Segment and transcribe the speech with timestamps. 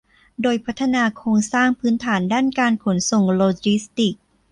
[0.41, 4.19] โดยพัฒนาโครงสร้างพื้นฐานด้านการขนส่งโลจิสติกส์